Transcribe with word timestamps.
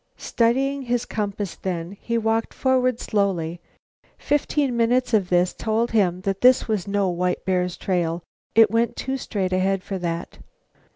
Studying 0.17 0.81
his 0.81 1.05
compass 1.05 1.53
then, 1.55 1.91
he 2.01 2.17
walked 2.17 2.55
forward 2.55 2.99
slowly. 2.99 3.61
Fifteen 4.17 4.75
minutes 4.75 5.13
of 5.13 5.29
this 5.29 5.53
told 5.53 5.91
him 5.91 6.21
that 6.21 6.41
this 6.41 6.67
was 6.67 6.87
no 6.87 7.07
white 7.09 7.45
bear's 7.45 7.77
trail. 7.77 8.23
It 8.55 8.71
went 8.71 8.95
too 8.95 9.15
straight 9.17 9.53
ahead 9.53 9.83
for 9.83 9.99
that. 9.99 10.39